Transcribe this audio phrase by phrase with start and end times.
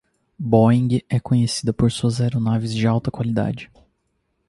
[0.39, 3.69] Boeing é conhecida por suas aeronaves de alta qualidade.